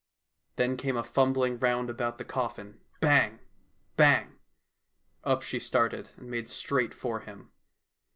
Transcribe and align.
Then 0.55 0.77
came 0.77 0.97
a 0.97 1.03
fumbling 1.03 1.59
round 1.59 1.87
about 1.87 2.17
the 2.17 2.25
coffin— 2.25 2.81
bang! 3.01 3.37
bang!— 3.97 4.39
up 5.31 5.43
she 5.43 5.59
started, 5.59 6.09
and 6.17 6.27
made 6.27 6.47
straight 6.49 6.95
for 6.95 7.19
him. 7.19 7.51